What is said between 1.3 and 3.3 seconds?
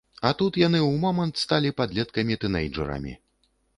сталі падлеткамі-тынэйджэрамі!